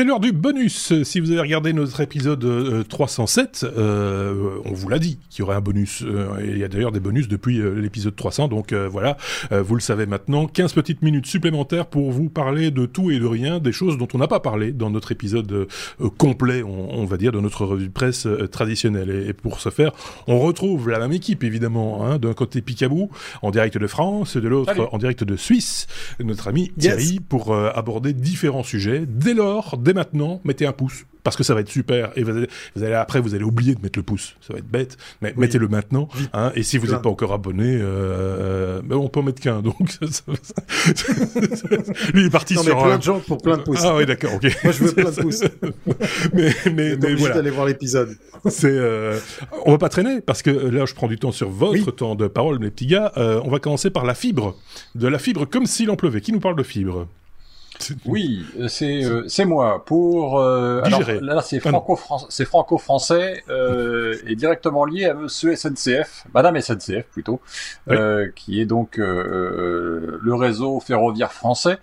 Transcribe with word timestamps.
C'est 0.00 0.06
l'heure 0.06 0.18
du 0.18 0.32
bonus. 0.32 0.94
Si 1.02 1.20
vous 1.20 1.30
avez 1.30 1.42
regardé 1.42 1.74
notre 1.74 2.00
épisode 2.00 2.88
307, 2.88 3.64
euh, 3.64 3.68
euh, 3.76 4.62
on 4.64 4.72
vous 4.72 4.88
l'a 4.88 4.98
dit 4.98 5.18
qu'il 5.28 5.40
y 5.40 5.42
aurait 5.42 5.56
un 5.56 5.60
bonus. 5.60 6.02
Euh, 6.02 6.40
et 6.40 6.52
il 6.52 6.56
y 6.56 6.64
a 6.64 6.68
d'ailleurs 6.68 6.90
des 6.90 7.00
bonus 7.00 7.28
depuis 7.28 7.60
l'épisode 7.76 8.16
300. 8.16 8.48
Donc 8.48 8.72
voilà, 8.72 9.18
vous 9.50 9.74
le 9.74 9.82
savez 9.82 10.06
maintenant. 10.06 10.46
15 10.46 10.72
petites 10.72 11.02
minutes 11.02 11.26
supplémentaires 11.26 11.84
pour 11.84 12.12
vous 12.12 12.30
parler 12.30 12.70
de 12.70 12.86
tout 12.86 13.10
et 13.10 13.18
de 13.18 13.26
rien, 13.26 13.58
des 13.58 13.72
choses 13.72 13.98
dont 13.98 14.08
on 14.14 14.16
n'a 14.16 14.26
pas 14.26 14.40
parlé 14.40 14.72
dans 14.72 14.88
notre 14.88 15.12
épisode 15.12 15.68
complet, 16.16 16.62
on, 16.62 17.04
va 17.04 17.18
dire, 17.18 17.32
de 17.32 17.40
notre 17.40 17.66
revue 17.66 17.88
de 17.88 17.92
presse 17.92 18.26
traditionnelle. 18.50 19.10
Et, 19.10 19.34
pour 19.34 19.60
ce 19.60 19.68
faire, 19.68 19.92
on 20.26 20.38
retrouve 20.38 20.88
la 20.88 20.98
même 20.98 21.12
équipe, 21.12 21.44
évidemment. 21.44 22.06
Hein, 22.06 22.16
D'un 22.16 22.32
côté 22.32 22.62
Picabou, 22.62 23.10
en 23.42 23.50
direct 23.50 23.76
de 23.76 23.86
France, 23.86 24.38
de 24.38 24.48
l'autre 24.48 24.88
en 24.92 24.96
direct 24.96 25.24
de 25.24 25.36
Suisse, 25.36 25.88
notre 26.24 26.48
ami 26.48 26.72
Thierry, 26.78 27.20
pour 27.20 27.54
aborder 27.54 28.14
différents 28.14 28.62
sujets. 28.62 29.04
Dès 29.06 29.34
lors, 29.34 29.76
dès 29.76 29.89
maintenant, 29.92 30.40
mettez 30.44 30.66
un 30.66 30.72
pouce 30.72 31.04
parce 31.22 31.36
que 31.36 31.42
ça 31.42 31.54
va 31.54 31.60
être 31.60 31.68
super. 31.68 32.10
Et 32.16 32.22
vous 32.22 32.46
allez, 32.82 32.94
après 32.94 33.20
vous 33.20 33.34
allez 33.34 33.44
oublier 33.44 33.74
de 33.74 33.80
mettre 33.82 33.98
le 33.98 34.02
pouce. 34.02 34.36
Ça 34.40 34.52
va 34.52 34.58
être 34.58 34.70
bête 34.70 34.96
mais 35.20 35.34
mettez-le 35.36 35.68
maintenant 35.68 36.08
hein, 36.32 36.52
et 36.54 36.62
si 36.62 36.78
vous 36.78 36.86
n'êtes 36.88 37.02
pas 37.02 37.10
encore 37.10 37.32
abonné 37.32 37.76
euh, 37.76 37.80
euh 37.82 38.82
ben, 38.82 38.96
on 38.96 39.08
peut 39.08 39.20
en 39.20 39.22
mettre 39.22 39.40
qu'un 39.40 39.62
donc 39.62 39.76
lui 42.14 42.26
est 42.26 42.30
parti 42.30 42.54
non, 42.54 42.62
sur 42.62 42.76
mais 42.76 42.82
plein 42.82 42.98
de 42.98 43.02
gens 43.02 43.20
pour 43.20 43.38
plein 43.38 43.56
de 43.56 43.62
pouces. 43.62 43.82
Ah 43.84 43.96
oui 43.96 44.06
d'accord 44.06 44.34
ok. 44.34 44.44
Moi 44.64 44.72
je 44.72 44.84
veux 44.84 44.92
plein 44.92 45.10
de 45.10 45.16
pouces. 45.20 45.42
mais 46.32 46.54
mais, 46.72 46.96
mais 46.96 47.14
voilà. 47.14 47.36
d'aller 47.36 47.50
voir 47.50 47.66
l'épisode. 47.66 48.16
C'est 48.48 48.68
euh, 48.70 49.18
on 49.66 49.72
va 49.72 49.78
pas 49.78 49.88
traîner 49.88 50.20
parce 50.20 50.42
que 50.42 50.50
là 50.50 50.86
je 50.86 50.94
prends 50.94 51.08
du 51.08 51.18
temps 51.18 51.32
sur 51.32 51.50
votre 51.50 51.90
temps 51.90 52.14
de 52.14 52.26
parole 52.26 52.58
mes 52.58 52.70
petits 52.70 52.86
gars. 52.86 53.12
Euh, 53.16 53.40
on 53.44 53.50
va 53.50 53.58
commencer 53.58 53.90
par 53.90 54.04
la 54.04 54.14
fibre 54.14 54.56
de 54.94 55.08
la 55.08 55.18
fibre 55.18 55.44
comme 55.44 55.66
s'il 55.66 55.90
en 55.90 55.96
pleuvait. 55.96 56.20
Qui 56.20 56.32
nous 56.32 56.40
parle 56.40 56.56
de 56.56 56.62
fibre? 56.62 57.06
oui, 58.06 58.44
c'est 58.68 59.04
euh, 59.04 59.24
c'est 59.28 59.44
moi 59.44 59.84
pour 59.84 60.38
euh, 60.38 60.80
alors, 60.84 61.02
là 61.20 61.42
c'est 61.42 61.60
franco 61.60 61.98
c'est 62.28 62.44
franco-français 62.44 63.44
euh, 63.48 64.16
et 64.26 64.36
directement 64.36 64.84
lié 64.84 65.06
à 65.06 65.14
Monsieur 65.14 65.54
SNCF, 65.54 66.26
Madame 66.34 66.60
SNCF 66.60 67.06
plutôt, 67.10 67.40
euh, 67.88 68.28
qui 68.34 68.60
est 68.60 68.66
donc 68.66 68.98
euh, 68.98 70.18
le 70.22 70.34
réseau 70.34 70.80
ferroviaire 70.80 71.32
français, 71.32 71.78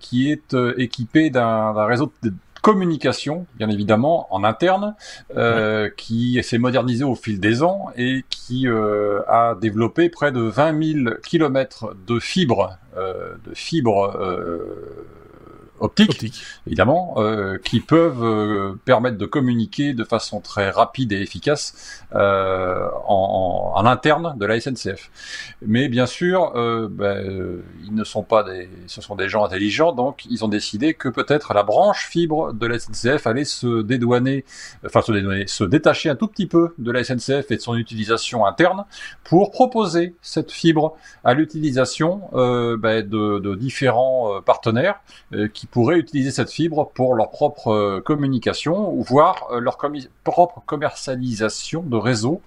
qui 0.00 0.30
est 0.30 0.56
équipé 0.76 1.30
d'un 1.30 1.84
réseau 1.84 2.12
de 2.22 2.32
communication, 2.64 3.46
bien 3.56 3.68
évidemment, 3.68 4.26
en 4.34 4.42
interne, 4.42 4.94
euh, 5.36 5.90
qui 5.98 6.42
s'est 6.42 6.56
modernisé 6.56 7.04
au 7.04 7.14
fil 7.14 7.38
des 7.38 7.62
ans 7.62 7.90
et 7.94 8.24
qui 8.30 8.66
euh, 8.66 9.20
a 9.28 9.54
développé 9.54 10.08
près 10.08 10.32
de 10.32 10.40
20 10.40 11.02
000 11.04 11.16
kilomètres 11.22 11.94
de 12.06 12.18
fibres, 12.18 12.78
euh, 12.96 13.34
de 13.46 13.54
fibres 13.54 14.16
optiques, 15.80 16.32
évidemment, 16.66 17.14
euh, 17.18 17.58
qui 17.58 17.80
peuvent 17.80 18.22
euh, 18.22 18.74
permettre 18.84 19.18
de 19.18 19.26
communiquer 19.26 19.92
de 19.92 20.04
façon 20.04 20.40
très 20.40 20.70
rapide 20.70 21.12
et 21.12 21.20
efficace 21.20 22.04
euh, 22.14 22.88
en, 23.06 23.72
en, 23.74 23.86
interne 23.86 24.38
de 24.38 24.46
la 24.46 24.60
SNCF. 24.60 25.10
Mais 25.62 25.88
bien 25.88 26.06
sûr, 26.06 26.52
euh, 26.54 26.88
ben, 26.90 27.62
ils 27.84 27.94
ne 27.94 28.04
sont 28.04 28.22
pas 28.22 28.44
des, 28.44 28.68
ce 28.86 29.00
sont 29.00 29.16
des 29.16 29.28
gens 29.28 29.44
intelligents, 29.44 29.92
donc 29.92 30.24
ils 30.30 30.44
ont 30.44 30.48
décidé 30.48 30.94
que 30.94 31.08
peut-être 31.08 31.54
la 31.54 31.62
branche 31.62 32.06
fibre 32.08 32.52
de 32.52 32.66
la 32.66 32.78
SNCF 32.78 33.26
allait 33.26 33.44
se 33.44 33.82
dédouaner, 33.82 34.44
enfin 34.86 35.02
se 35.02 35.12
dédouaner, 35.12 35.46
se 35.46 35.64
détacher 35.64 36.08
un 36.08 36.16
tout 36.16 36.28
petit 36.28 36.46
peu 36.46 36.74
de 36.78 36.90
la 36.90 37.02
SNCF 37.02 37.50
et 37.50 37.56
de 37.56 37.60
son 37.60 37.76
utilisation 37.76 38.46
interne 38.46 38.84
pour 39.24 39.50
proposer 39.50 40.14
cette 40.22 40.52
fibre 40.52 40.96
à 41.24 41.34
l'utilisation 41.34 42.22
ben, 42.32 43.06
de, 43.06 43.38
de, 43.38 43.54
différents 43.54 44.40
partenaires 44.44 45.00
qui 45.52 45.63
pourraient 45.66 45.98
utiliser 45.98 46.30
cette 46.30 46.50
fibre 46.50 46.90
pour 46.94 47.14
leur 47.14 47.30
propre 47.30 47.68
euh, 47.68 48.00
communication 48.00 48.92
ou 48.92 49.02
voire 49.02 49.48
euh, 49.52 49.60
leur 49.60 49.78
propre 50.24 50.62
commercialisation 50.66 51.82
de 51.82 51.96
réseau 51.96 52.40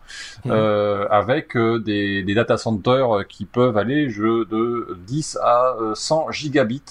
mmh. 0.46 0.52
euh, 0.52 1.08
avec 1.10 1.58
des, 1.58 2.24
des, 2.24 2.34
data 2.34 2.58
centers 2.58 3.28
qui 3.28 3.46
peuvent 3.46 3.78
aller 3.78 4.08
de 4.08 4.98
10 5.08 5.40
à 5.42 5.76
100 5.94 6.32
gigabits 6.32 6.82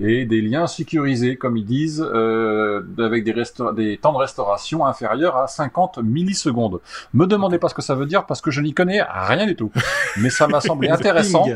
et 0.00 0.24
des 0.26 0.40
liens 0.40 0.66
sécurisés, 0.66 1.36
comme 1.36 1.56
ils 1.56 1.64
disent, 1.64 2.00
avec 2.02 3.24
des, 3.24 3.34
des 3.74 3.98
temps 3.98 4.12
de 4.12 4.18
restauration 4.18 4.86
inférieurs 4.86 5.36
à 5.36 5.46
50 5.48 5.98
millisecondes. 5.98 6.80
Me 7.14 7.26
demandez 7.26 7.58
pas 7.58 7.68
ce 7.68 7.74
que 7.74 7.82
ça 7.82 7.94
veut 7.94 8.06
dire 8.06 8.26
parce 8.26 8.40
que 8.40 8.50
je 8.50 8.60
n'y 8.60 8.74
connais 8.74 9.02
rien 9.02 9.46
du 9.46 9.56
tout. 9.56 9.70
Mais 10.18 10.30
ça 10.30 10.46
m'a 10.46 10.60
semblé 10.60 10.88
intéressant. 10.90 11.46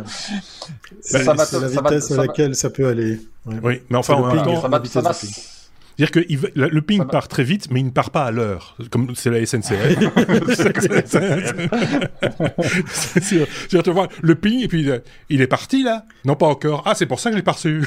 C'est 1.00 1.24
la 1.24 1.68
vitesse 1.68 2.10
à 2.10 2.16
laquelle 2.16 2.54
ça 2.54 2.70
peut 2.70 2.86
aller. 2.86 3.20
Oui, 3.46 3.82
mais 3.90 3.96
enfin, 3.98 4.14
en 4.14 4.34
même 4.34 4.44
temps, 4.44 4.62
c'est-à-dire 5.96 6.10
que 6.10 6.20
le 6.54 6.82
ping 6.82 7.04
part 7.06 7.28
très 7.28 7.44
vite, 7.44 7.68
mais 7.70 7.80
il 7.80 7.86
ne 7.86 7.90
part 7.90 8.10
pas 8.10 8.24
à 8.24 8.30
l'heure, 8.30 8.76
comme 8.90 9.14
c'est 9.14 9.30
la 9.30 9.44
SNCF. 9.44 9.72
c'est 13.20 13.92
vois 13.92 14.08
le 14.22 14.34
ping, 14.34 14.62
et 14.62 14.68
puis 14.68 14.88
il 15.28 15.40
est 15.40 15.46
parti 15.46 15.82
là 15.82 16.04
Non, 16.24 16.34
pas 16.34 16.46
encore. 16.46 16.82
Ah, 16.86 16.94
c'est 16.94 17.06
pour 17.06 17.20
ça 17.20 17.30
que 17.30 17.36
je 17.36 17.38
l'ai 17.38 17.44
pas 17.44 17.52
reçu. 17.52 17.82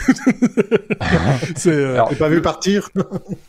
c'est, 1.56 1.72
euh... 1.72 2.04
pas 2.18 2.30
vu 2.30 2.42
partir? 2.42 2.90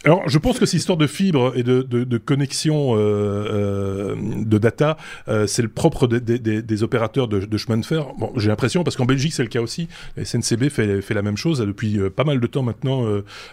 Alors, 0.04 0.28
je 0.28 0.38
pense 0.38 0.58
que 0.58 0.66
cette 0.66 0.80
histoire 0.80 0.98
de 0.98 1.06
fibre 1.06 1.52
et 1.56 1.62
de, 1.62 1.82
de, 1.82 2.04
de 2.04 2.18
connexion 2.18 2.94
euh, 2.94 2.98
euh, 2.98 4.14
de 4.44 4.58
data, 4.58 4.96
euh, 5.28 5.46
c'est 5.46 5.62
le 5.62 5.68
propre 5.68 6.06
des, 6.06 6.82
opérateurs 6.82 7.28
de, 7.28 7.40
de, 7.40 7.56
chemin 7.56 7.78
de 7.78 7.84
fer. 7.84 8.06
Bon, 8.18 8.32
j'ai 8.36 8.48
l'impression, 8.48 8.84
parce 8.84 8.96
qu'en 8.96 9.04
Belgique, 9.04 9.32
c'est 9.32 9.42
le 9.42 9.48
cas 9.48 9.60
aussi. 9.60 9.88
La 10.16 10.24
SNCB 10.24 10.68
fait, 10.68 11.02
fait 11.02 11.14
la 11.14 11.22
même 11.22 11.36
chose 11.36 11.60
depuis 11.60 11.98
pas 12.10 12.24
mal 12.24 12.40
de 12.40 12.46
temps 12.46 12.62
maintenant. 12.62 13.04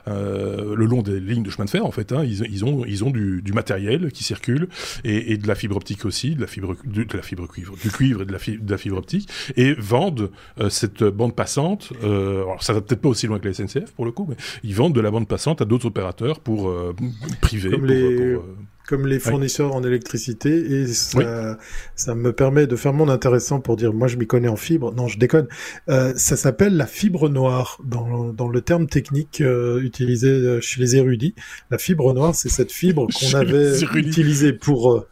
le 0.08 0.86
des 1.02 1.20
lignes 1.20 1.44
de 1.44 1.50
chemin 1.50 1.66
de 1.66 1.70
fer 1.70 1.86
en 1.86 1.92
fait. 1.92 2.12
Hein. 2.12 2.24
Ils, 2.24 2.46
ils, 2.52 2.66
ont, 2.66 2.84
ils 2.86 3.04
ont 3.04 3.10
du, 3.10 3.42
du, 3.42 3.54
matériel 3.54 4.12
qui 4.12 4.24
circule 4.24 4.68
et, 5.04 5.34
et, 5.34 5.38
de 5.38 5.48
la 5.48 5.56
fibre 5.56 5.76
optique 5.76 6.06
aussi, 6.06 6.36
de 6.36 6.42
la 6.42 6.48
fibre, 6.48 6.76
de, 6.86 7.06
la 7.14 7.22
fibre 7.22 7.48
cuivre, 7.48 7.76
du 7.82 7.90
cuivre 7.90 8.22
et 8.22 8.26
de 8.26 8.32
la, 8.32 8.40
fibre, 8.40 8.64
de 8.64 8.72
la 8.72 8.78
fibre 8.78 8.98
optique 8.98 9.30
et 9.56 9.74
vendent 9.74 10.32
euh, 10.60 10.70
cette 10.70 11.04
bande 11.04 11.36
passante. 11.36 11.94
Euh, 12.04 12.44
alors 12.44 12.64
ça 12.64 12.74
va 12.74 12.82
peut-être 12.82 13.02
pas 13.02 13.10
aussi 13.10 13.28
loin 13.28 13.40
que 13.40 13.48
la 13.48 13.54
SNCF 13.54 13.92
pour 13.96 14.06
le 14.06 14.12
coup, 14.12 14.26
mais 14.30 14.36
ils 14.64 14.76
vendent 14.76 14.94
de 14.94 15.02
la 15.02 15.12
bande 15.12 15.28
passante 15.28 15.62
à 15.62 15.66
d'autres 15.66 15.86
opérateurs 15.86 16.40
pour 16.40 16.70
euh, 16.70 16.96
privés. 17.42 17.72
Comme 17.72 17.86
les... 17.86 18.36
Pour, 18.36 18.46
comme 18.88 19.08
les 19.08 19.20
fournisseurs 19.20 19.76
en 19.76 19.84
électricité 19.84 20.50
et 20.50 20.88
ça, 20.88 21.58
ça, 21.96 22.16
me 22.16 22.34
permet 22.34 22.68
de 22.68 22.76
faire 22.76 22.94
mon 22.94 23.10
intéressant 23.10 23.60
pour 23.60 23.76
dire 23.76 23.94
moi 23.94 24.08
je 24.08 24.18
m'y 24.18 24.28
connais 24.28 24.48
en 24.48 24.56
fibre. 24.56 24.94
Non, 24.94 25.08
je 25.08 25.18
déconne. 25.18 25.48
Euh, 25.90 26.14
ça 26.16 26.36
s'appelle 26.36 26.76
la 26.76 26.86
fibre 26.86 27.30
noire 27.30 27.80
dans, 27.84 28.34
dans 28.34 28.48
le 28.48 28.62
terme 28.62 28.88
technique 28.88 29.42
euh, 29.42 29.82
utilisé 29.82 30.30
euh, 30.30 30.62
chez 30.62 30.82
les 30.82 30.96
érudits. 30.96 31.36
La 31.72 31.78
fibre 31.78 32.14
noire, 32.14 32.36
c'est 32.36 32.50
cette 32.50 32.72
fibre 32.72 33.08
qu'on 33.20 33.38
avait 33.38 33.80
utilisée 33.96 34.54
pour 34.54 34.94
euh, 34.94 35.08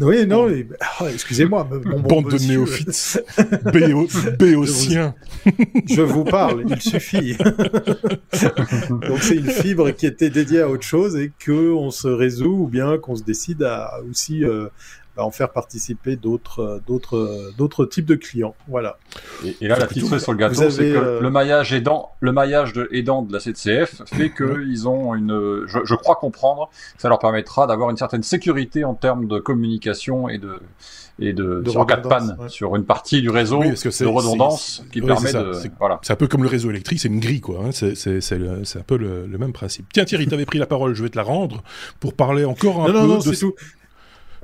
oui, 0.00 0.26
non, 0.26 0.48
ah, 0.80 1.04
excusez-moi. 1.12 1.68
Mon 1.84 2.00
Bande 2.00 2.30
de 2.30 2.38
néophytes. 2.38 3.22
Béotiens. 4.38 5.14
Je 5.88 6.02
vous 6.02 6.24
parle, 6.24 6.64
il 6.68 6.80
suffit. 6.80 7.36
Donc 8.88 9.18
c'est 9.20 9.36
une 9.36 9.50
fibre 9.50 9.90
qui 9.90 10.06
était 10.06 10.30
dédiée 10.30 10.60
à 10.60 10.68
autre 10.68 10.84
chose 10.84 11.16
et 11.16 11.32
qu'on 11.44 11.90
se 11.90 12.08
résout 12.08 12.64
ou 12.64 12.68
bien 12.68 12.98
qu'on 12.98 13.16
se 13.16 13.22
décide 13.22 13.62
à 13.62 14.00
aussi 14.08 14.44
euh, 14.44 14.68
en 15.16 15.30
faire 15.30 15.50
participer 15.50 16.16
d'autres 16.16 16.60
euh, 16.60 16.82
d'autres 16.86 17.16
euh, 17.16 17.54
d'autres 17.56 17.84
types 17.84 18.06
de 18.06 18.14
clients. 18.14 18.54
Voilà. 18.68 18.96
Et, 19.44 19.68
là, 19.68 19.78
la 19.78 19.86
petite 19.86 20.06
cerise 20.06 20.22
sur 20.22 20.32
le 20.32 20.38
gâteau, 20.38 20.70
c'est 20.70 20.92
que 20.92 20.96
euh, 20.96 21.20
le 21.20 21.30
maillage 21.30 21.72
aidant, 21.72 22.12
le 22.20 22.32
maillage 22.32 22.72
de, 22.72 22.88
aidant 22.92 23.22
de 23.22 23.32
la 23.32 23.40
CCF 23.40 24.02
fait 24.06 24.30
qu'ils 24.36 24.88
ont 24.88 25.14
une, 25.14 25.64
je, 25.66 25.78
je, 25.84 25.94
crois 25.94 26.16
comprendre, 26.16 26.70
ça 26.96 27.08
leur 27.08 27.18
permettra 27.18 27.66
d'avoir 27.66 27.90
une 27.90 27.96
certaine 27.96 28.22
sécurité 28.22 28.84
en 28.84 28.94
termes 28.94 29.26
de 29.26 29.38
communication 29.38 30.28
et 30.28 30.38
de 30.38 30.60
et 31.18 31.34
de, 31.34 31.60
de 31.60 31.70
sur 31.70 31.86
cas 31.86 31.96
de 31.96 32.08
panne 32.08 32.36
sur 32.48 32.74
une 32.74 32.84
partie 32.84 33.20
du 33.20 33.28
réseau 33.28 33.60
oui, 33.60 33.74
que 33.74 34.02
de 34.02 34.08
redondance 34.08 34.82
qui 34.92 35.02
permet 35.02 35.32
de 35.32 35.52
voilà. 35.78 36.00
C'est 36.02 36.14
un 36.14 36.16
peu 36.16 36.26
comme 36.26 36.42
le 36.42 36.48
réseau 36.48 36.70
électrique, 36.70 37.00
c'est 37.00 37.08
une 37.08 37.20
grille 37.20 37.40
quoi. 37.40 37.60
Hein. 37.64 37.70
C'est 37.72 37.94
c'est 37.94 38.78
un 38.78 38.82
peu 38.86 38.96
le, 38.96 39.26
le, 39.26 39.38
même 39.38 39.52
principe. 39.52 39.86
Tiens 39.92 40.04
Thierry, 40.04 40.26
tu 40.26 40.34
avais 40.34 40.46
pris 40.46 40.58
la 40.58 40.66
parole, 40.66 40.94
je 40.94 41.02
vais 41.02 41.10
te 41.10 41.16
la 41.16 41.22
rendre 41.22 41.62
pour 42.00 42.14
parler 42.14 42.44
encore 42.44 42.84
un 42.84 42.92
non, 42.92 43.00
peu 43.02 43.06
non, 43.06 43.18
de. 43.18 43.34
Tout. 43.38 43.54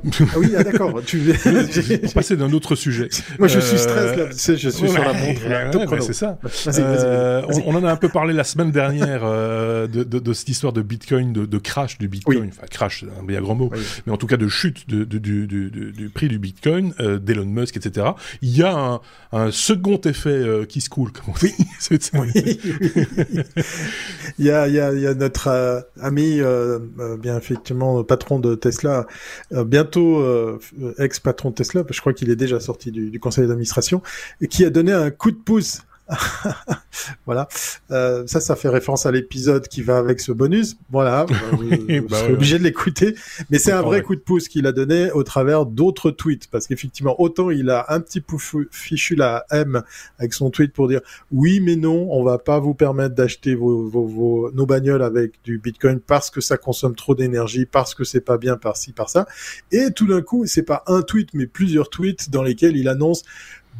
Ah 0.05 0.39
oui, 0.39 0.53
ah, 0.57 0.65
d'accord. 0.65 1.01
Tu... 1.05 1.19
Pour 2.03 2.13
passer 2.15 2.37
d'un 2.37 2.53
autre 2.53 2.75
sujet. 2.75 3.09
Moi, 3.39 3.49
je 3.49 3.61
suis 3.61 3.79
stress 3.79 4.17
là. 4.17 4.27
Tu 4.27 4.39
sais, 4.39 4.57
je 4.57 4.69
suis 4.69 4.89
sur 4.89 5.03
la 5.03 5.13
montre. 5.13 6.03
c'est 6.03 6.13
ça. 6.13 6.39
Euh, 6.79 7.43
on, 7.67 7.75
en 7.75 7.85
a 7.85 7.91
un 7.91 7.97
peu 7.97 8.09
parlé 8.09 8.33
la 8.33 8.45
semaine 8.45 8.71
dernière 8.71 9.23
euh, 9.25 9.87
de, 9.87 10.03
de, 10.05 10.19
de, 10.19 10.33
cette 10.33 10.49
histoire 10.49 10.73
de 10.73 10.83
Bitcoin, 10.83 11.33
de, 11.33 11.47
de 11.47 11.59
crash 11.59 11.99
du 11.99 12.09
Bitcoin. 12.09 12.49
Enfin, 12.49 12.67
crash, 12.71 13.05
c'est 13.05 13.21
un 13.21 13.25
bien 13.25 13.41
grand 13.41 13.55
mot. 13.55 13.71
Mais 14.07 14.13
en 14.13 14.17
tout 14.17 14.27
cas, 14.27 14.37
de 14.37 14.49
chute 14.49 14.89
de, 14.89 15.05
du, 15.05 15.47
du, 15.47 15.71
du, 15.71 16.09
prix 16.09 16.29
du 16.29 16.39
Bitcoin, 16.39 16.95
euh, 17.01 17.19
d'Elon 17.19 17.45
Musk, 17.45 17.77
etc. 17.77 18.07
Il 18.43 18.57
y 18.57 18.63
a 18.63 18.75
un, 18.75 19.01
un 19.33 19.51
second 19.51 20.01
effet 20.03 20.31
euh, 20.31 20.65
qui 20.65 20.81
se 20.81 20.89
coule, 20.89 21.13
comme 21.13 21.35
on 21.35 21.39
dit. 21.39 21.55
oui. 22.15 22.61
il 24.39 24.47
y 24.47 24.51
a, 24.51 24.69
il 24.69 24.75
y 24.75 24.81
a, 24.81 24.93
il 24.93 25.01
y 25.01 25.07
a 25.07 25.15
notre 25.15 25.49
euh, 25.49 25.81
ami, 26.01 26.41
bien 27.21 27.37
effectivement, 27.37 28.03
patron 28.05 28.39
de 28.39 28.55
Tesla, 28.55 29.07
bien 29.51 29.85
bientôt 29.89 30.21
euh, 30.21 30.59
ex-patron 30.99 31.53
Tesla, 31.53 31.83
je 31.89 32.01
crois 32.01 32.13
qu'il 32.13 32.31
est 32.31 32.37
déjà 32.37 32.61
sorti 32.61 32.91
du, 32.91 33.11
du 33.11 33.21
conseil 33.21 33.47
d'administration, 33.47 34.03
et 34.41 34.49
qui 34.49 34.65
a 34.65 34.71
donné 34.71 34.93
un 34.93 35.11
coup 35.11 35.31
de 35.31 35.37
pouce 35.37 35.83
voilà. 37.27 37.49
Euh, 37.91 38.27
ça, 38.27 38.41
ça 38.41 38.57
fait 38.57 38.69
référence 38.69 39.07
à 39.07 39.13
l'épisode 39.13 39.69
qui 39.69 39.83
va 39.83 39.99
avec 39.99 40.21
ce 40.21 40.33
bonus. 40.33 40.77
Voilà, 40.91 41.27
vous, 41.53 41.59
vous 41.69 42.09
bah 42.09 42.19
serez 42.19 42.33
obligé 42.33 42.59
de 42.59 42.65
l'écouter. 42.65 43.15
Mais 43.51 43.59
c'est 43.59 43.73
un 43.73 43.83
vrai 43.83 44.03
coup 44.03 44.15
de 44.15 44.21
pouce 44.21 44.49
qu'il 44.49 44.67
a 44.67 44.73
donné 44.73 45.11
au 45.13 45.23
travers 45.23 45.67
d'autres 45.67 46.11
tweets, 46.11 46.49
parce 46.51 46.67
qu'effectivement, 46.67 47.21
autant 47.21 47.51
il 47.51 47.71
a 47.71 47.87
un 47.89 48.01
petit 48.01 48.21
peu 48.21 48.37
fichu 48.71 49.15
la 49.15 49.45
M 49.51 49.83
avec 50.19 50.35
son 50.35 50.51
tweet 50.51 50.73
pour 50.73 50.89
dire 50.89 51.01
oui, 51.31 51.61
mais 51.61 51.77
non, 51.77 52.09
on 52.11 52.23
va 52.23 52.39
pas 52.39 52.59
vous 52.59 52.75
permettre 52.75 53.15
d'acheter 53.15 53.55
vos, 53.55 53.89
vos, 53.89 54.07
vos, 54.07 54.51
nos 54.53 54.67
bagnoles 54.67 55.03
avec 55.03 55.33
du 55.45 55.59
Bitcoin 55.59 56.01
parce 56.01 56.31
que 56.31 56.41
ça 56.41 56.57
consomme 56.57 56.95
trop 56.95 57.15
d'énergie, 57.15 57.67
parce 57.67 57.95
que 57.95 58.05
c'est 58.05 58.21
pas 58.21 58.39
bien 58.39 58.57
par 58.57 58.77
ci 58.77 58.93
par 58.93 59.11
ça. 59.11 59.27
Et 59.73 59.91
tout 59.95 60.07
d'un 60.07 60.23
coup, 60.23 60.47
c'est 60.47 60.63
pas 60.63 60.83
un 60.87 61.03
tweet, 61.03 61.31
mais 61.35 61.47
plusieurs 61.47 61.91
tweets 61.91 62.31
dans 62.31 62.43
lesquels 62.43 62.77
il 62.77 62.89
annonce 62.89 63.25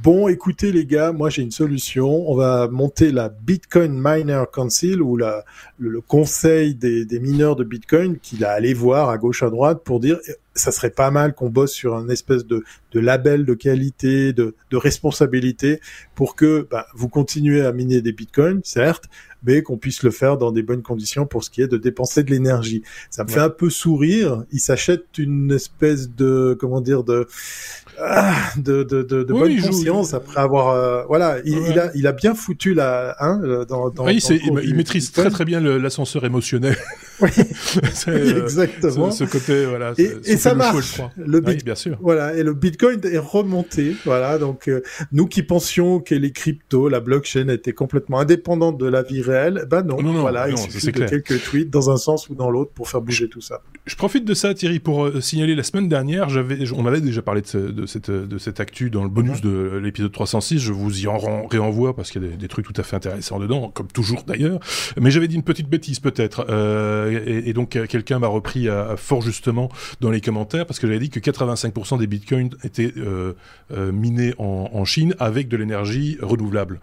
Bon, 0.03 0.29
écoutez 0.29 0.71
les 0.71 0.87
gars, 0.87 1.11
moi 1.11 1.29
j'ai 1.29 1.43
une 1.43 1.51
solution. 1.51 2.31
On 2.31 2.37
va 2.37 2.69
monter 2.69 3.11
la 3.11 3.29
Bitcoin 3.29 4.01
Miner 4.01 4.45
Council 4.53 5.03
ou 5.03 5.17
le, 5.17 6.01
conseil 6.03 6.77
des, 6.77 7.07
mineurs 7.21 7.57
de 7.57 7.65
Bitcoin 7.65 8.19
qu'il 8.21 8.45
a 8.45 8.53
allé 8.53 8.75
voir 8.75 9.11
à 9.11 9.19
gauche 9.19 9.43
à 9.43 9.51
droite 9.51 9.83
pour 9.85 9.99
dire 9.99 10.19
ça 10.55 10.71
serait 10.71 10.91
pas 10.91 11.11
mal 11.11 11.35
qu'on 11.35 11.51
bosse 11.51 11.73
sur 11.73 11.97
un 11.97 12.09
espèce 12.09 12.47
de, 12.47 12.65
de 12.93 13.01
label 13.01 13.45
de 13.45 13.55
qualité, 13.55 14.33
de, 14.33 14.55
de 14.71 14.77
responsabilité 14.77 15.81
pour 16.15 16.37
que 16.37 16.67
bah, 16.71 16.87
vous 16.95 17.09
continuez 17.09 17.63
à 17.65 17.73
miner 17.73 18.01
des 18.01 18.13
bitcoins, 18.13 18.61
certes, 18.65 19.05
mais 19.43 19.63
qu'on 19.63 19.77
puisse 19.77 20.03
le 20.03 20.11
faire 20.11 20.37
dans 20.37 20.53
des 20.53 20.63
bonnes 20.63 20.83
conditions 20.83 21.27
pour 21.27 21.45
ce 21.45 21.51
qui 21.51 21.63
est 21.63 21.69
de 21.69 21.77
dépenser 21.77 22.23
de 22.23 22.31
l'énergie. 22.31 22.83
Ça 23.11 23.25
me 23.25 23.29
fait 23.29 23.41
un 23.41 23.51
peu 23.51 23.71
sourire. 23.71 24.45
Il 24.53 24.61
s'achète 24.61 25.07
une 25.19 25.53
espèce 25.53 26.11
de 26.11 26.57
comment 26.59 26.81
dire 26.81 27.05
de 27.05 27.27
ah, 28.01 28.35
de, 28.57 28.83
de, 28.83 29.03
de, 29.03 29.23
de 29.23 29.33
bonne 29.33 29.61
conscience 29.61 30.15
après 30.15 30.41
avoir 30.41 30.69
euh, 30.69 31.05
voilà. 31.09 31.39
Il, 31.45 31.59
il, 31.71 31.79
a 31.79 31.91
il 31.95 32.07
a 32.07 32.13
bien 32.13 32.35
foutu 32.35 32.75
la 32.75 33.17
hein 33.21 33.41
dans, 33.69 33.91
dans, 33.91 34.07
oui, 34.07 34.23
il, 34.63 34.75
maîtrise 34.75 35.13
très 35.13 35.31
très 35.31 35.45
bien 35.45 35.61
l'ascenseur 35.61 36.25
émotionnel 36.25 36.77
oui, 37.21 37.31
euh, 38.09 38.43
exactement. 38.43 39.11
ce, 39.11 39.25
côté 39.25 39.67
voilà 39.67 39.93
et, 39.99 40.11
et 40.25 40.37
ça 40.37 40.55
marche. 40.55 41.01
le 41.17 41.43
oui, 41.45 41.57
bien 41.65 41.75
sûr. 41.75 41.99
voilà 42.01 42.35
et 42.35 42.43
le 42.43 42.55
bitcoin 42.55 43.01
est 43.05 43.19
remonté 43.19 43.97
voilà 44.05 44.39
donc 44.39 44.69
euh, 44.69 44.83
nous 45.13 45.27
qui 45.27 45.43
pensions 45.43 46.01
que 46.01 46.15
les 46.15 46.33
cryptos 46.33 46.89
la 46.89 47.01
blockchain 47.01 47.49
était 47.49 47.73
complètement 47.73 48.21
indépendante 48.21 48.79
de 48.79 48.87
la 48.87 49.03
vie 49.03 49.23
réelle 49.23 49.67
ben 49.69 49.83
non, 49.83 50.01
non, 50.01 50.13
non 50.13 50.21
voilà 50.21 50.49
il 50.49 50.59
suffit 50.59 50.93
de 50.93 51.05
quelques 51.05 51.43
tweets 51.43 51.71
dans 51.71 51.91
un 51.91 51.97
sens 51.97 52.29
ou 52.29 52.35
dans 52.35 52.51
l'autre 52.51 52.73
pour 52.73 52.89
faire 52.89 53.01
bouger 53.01 53.29
tout 53.29 53.41
ça. 53.41 53.63
Je 53.87 53.97
profite 53.97 54.25
de 54.25 54.35
ça 54.35 54.55
Thierry 54.55 54.79
pour 54.79 55.11
signaler 55.21 55.55
la 55.55 55.63
semaine 55.63 55.89
dernière 55.89 56.29
j'avais 56.29 56.59
on 56.73 56.87
avait 56.87 57.01
déjà 57.01 57.23
parlé 57.23 57.43
de, 57.43 57.71
de 57.71 57.87
cette, 57.87 58.11
de 58.11 58.39
cette 58.39 58.61
actu 58.61 58.91
dans 58.91 59.03
le 59.03 59.09
bonus 59.09 59.41
de 59.41 59.81
l'épisode 59.83 60.13
306. 60.13 60.59
Je 60.59 60.73
vous 60.73 61.03
y 61.03 61.07
en 61.07 61.47
réenvoie 61.47 61.95
parce 61.95 62.11
qu'il 62.11 62.23
y 62.23 62.27
a 62.27 62.37
des, 62.37 62.49
trucs 62.49 62.67
tout 62.67 62.81
à 62.81 62.83
fait 62.83 62.97
intéressants 62.97 63.39
dedans, 63.39 63.71
comme 63.71 63.89
toujours 63.89 64.23
d'ailleurs. 64.27 64.61
Mais 65.01 65.11
j'avais 65.11 65.29
dit 65.29 65.37
une 65.37 65.43
petite 65.43 65.69
bêtise 65.69 66.01
peut-être. 66.01 66.47
Euh, 66.49 67.08
et, 67.11 67.53
donc 67.53 67.71
quelqu'un 67.71 68.19
m'a 68.19 68.27
repris 68.27 68.69
à, 68.69 68.97
fort 68.97 69.23
justement 69.23 69.71
dans 70.01 70.11
les 70.11 70.21
commentaires 70.21 70.67
parce 70.67 70.79
que 70.79 70.87
j'avais 70.87 70.99
dit 70.99 71.11
que 71.11 71.21
85% 71.21 71.99
des 71.99 72.07
bitcoins 72.07 72.51
étaient 72.65 72.93
euh, 72.97 73.35
euh, 73.73 73.93
minés 73.93 74.35
en, 74.39 74.85
Chine 74.85 75.15
avec 75.19 75.49
de 75.49 75.57
l'énergie 75.57 76.17
renouvelable. 76.23 76.81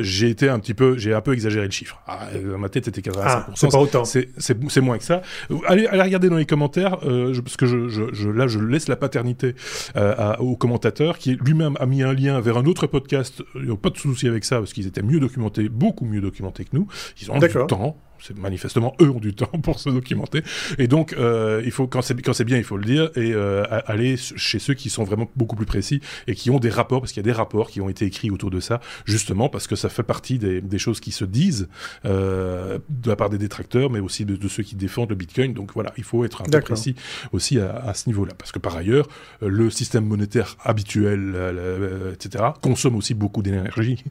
j'ai 0.00 0.28
été 0.28 0.48
un 0.48 0.58
petit 0.58 0.74
peu, 0.74 0.98
j'ai 0.98 1.14
un 1.14 1.20
peu 1.20 1.32
exagéré 1.32 1.64
le 1.64 1.70
chiffre. 1.70 2.02
Ah, 2.06 2.28
dans 2.34 2.58
ma 2.58 2.68
tête, 2.68 2.84
c'était 2.84 3.00
85%. 3.00 3.22
Ah, 3.24 3.46
c'est 3.54 3.70
pas 3.70 3.78
autant. 3.78 4.04
C'est 4.04 4.80
moins 4.80 4.98
que 4.98 5.04
ça. 5.04 5.22
Allez, 5.66 5.86
allez 5.86 6.02
regarder 6.02 6.28
dans 6.28 6.36
les 6.36 6.44
commentaires, 6.46 6.98
parce 6.98 7.56
que 7.56 7.66
je, 7.66 7.88
je, 7.88 8.28
là, 8.28 8.46
je 8.46 8.58
laisse 8.58 8.88
la 8.88 8.96
paternité 8.96 9.54
euh, 9.96 10.36
au 10.38 10.56
commentateur 10.56 11.18
qui 11.18 11.34
lui-même 11.34 11.76
a 11.80 11.86
mis 11.86 12.02
un 12.02 12.12
lien 12.12 12.40
vers 12.40 12.56
un 12.56 12.64
autre 12.64 12.86
podcast. 12.86 13.42
Ils 13.54 13.66
n'ont 13.66 13.76
pas 13.76 13.90
de 13.90 13.96
souci 13.96 14.28
avec 14.28 14.44
ça 14.44 14.58
parce 14.58 14.72
qu'ils 14.72 14.86
étaient 14.86 15.02
mieux 15.02 15.20
documentés, 15.20 15.68
beaucoup 15.68 16.04
mieux 16.04 16.20
documentés 16.20 16.64
que 16.64 16.70
nous. 16.72 16.86
Ils 17.20 17.30
ont 17.30 17.38
du 17.38 17.48
temps 17.68 17.96
c'est 18.26 18.38
manifestement 18.38 18.94
eux 19.02 19.10
ont 19.10 19.20
du 19.20 19.34
temps 19.34 19.46
pour 19.62 19.78
se 19.78 19.90
documenter. 19.90 20.42
Et 20.78 20.88
donc 20.88 21.12
euh, 21.12 21.60
il 21.64 21.70
faut 21.70 21.86
quand 21.86 22.00
c'est 22.00 22.20
quand 22.22 22.32
c'est 22.32 22.44
bien 22.44 22.56
il 22.56 22.64
faut 22.64 22.78
le 22.78 22.84
dire 22.84 23.10
et 23.16 23.34
euh, 23.34 23.64
aller 23.86 24.16
chez 24.16 24.58
ceux 24.58 24.72
qui 24.72 24.88
sont 24.88 25.04
vraiment 25.04 25.30
beaucoup 25.36 25.56
plus 25.56 25.66
précis 25.66 26.00
et 26.26 26.34
qui 26.34 26.50
ont 26.50 26.58
des 26.58 26.70
rapports 26.70 27.00
parce 27.00 27.12
qu'il 27.12 27.20
y 27.20 27.26
a 27.26 27.30
des 27.30 27.36
rapports 27.36 27.68
qui 27.68 27.82
ont 27.82 27.88
été 27.90 28.06
écrits 28.06 28.30
autour 28.30 28.50
de 28.50 28.60
ça 28.60 28.80
justement 29.04 29.50
parce 29.50 29.66
que 29.66 29.76
ça 29.76 29.90
fait 29.90 30.02
partie 30.02 30.38
des, 30.38 30.62
des 30.62 30.78
choses 30.78 31.00
qui 31.00 31.10
se 31.10 31.26
disent 31.26 31.68
euh, 32.06 32.78
de 32.88 33.10
la 33.10 33.16
part 33.16 33.28
des 33.28 33.36
détracteurs 33.36 33.90
mais 33.90 34.00
aussi 34.00 34.24
de, 34.24 34.36
de, 34.36 34.48
ceux 34.48 34.62
qui 34.62 34.74
défendent 34.74 35.10
le 35.10 35.16
Bitcoin. 35.16 35.52
Donc 35.52 35.72
voilà 35.74 35.92
il 35.98 36.04
faut 36.04 36.24
être 36.24 36.40
un 36.40 36.44
peu 36.44 36.60
précis 36.60 36.94
aussi 37.32 37.60
à, 37.60 37.76
à 37.76 37.92
ce 37.92 38.08
niveau-là. 38.08 38.32
Parce 38.38 38.52
que 38.52 38.58
par 38.58 38.74
ailleurs 38.74 39.06
le 39.42 39.68
système 39.68 40.06
monétaire 40.06 40.56
habituel 40.64 41.34
euh, 41.34 42.14
etc 42.14 42.44
consomme 42.62 42.96
aussi 42.96 43.12
beaucoup 43.12 43.42
d'énergie. 43.42 44.02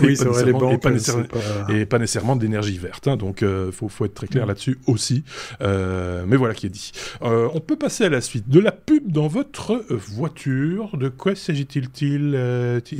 Oui 0.00 0.16
c'est 0.16 0.24
vrai 0.24 0.46
les 0.46 0.52
banques 0.52 0.72
et 0.72 0.78
pas 0.78 0.90
nécessairement, 0.90 1.26
et 1.68 1.84
pas 1.84 1.98
nécessairement 1.98 2.36
d'énergie 2.36 2.78
verte 2.78 3.06
hein, 3.06 3.17
donc 3.18 3.38
il 3.42 3.48
euh, 3.48 3.72
faut, 3.72 3.88
faut, 3.88 4.04
être 4.04 4.14
très 4.14 4.26
clair 4.26 4.44
mm. 4.44 4.48
là-dessus 4.48 4.78
aussi. 4.86 5.24
Euh, 5.60 6.24
mais 6.26 6.36
voilà 6.36 6.54
qui 6.54 6.66
est 6.66 6.70
dit. 6.70 6.92
Euh, 7.22 7.48
on 7.52 7.60
peut 7.60 7.76
passer 7.76 8.04
à 8.04 8.08
la 8.08 8.20
suite. 8.20 8.48
De 8.48 8.60
la 8.60 8.72
pub 8.72 9.10
dans 9.12 9.26
votre 9.26 9.84
voiture, 9.88 10.96
de 10.96 11.08
quoi 11.08 11.34
s'agit-il 11.34 11.90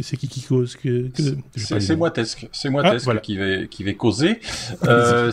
C'est 0.03 0.17
qui 0.17 0.29
qui 0.29 0.43
cause 0.43 0.76
que, 0.76 1.09
C'est 1.56 1.97
moi 1.97 2.11
Tesque, 2.11 2.49
c'est 2.53 2.70
moi 2.70 2.82
ah, 2.85 2.97
qui, 3.19 3.37
vais, 3.37 3.69
qui 3.69 3.85
vais 3.85 3.94
causer. 3.94 4.41